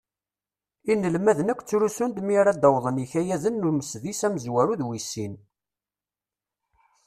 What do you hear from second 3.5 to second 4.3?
n umesḍis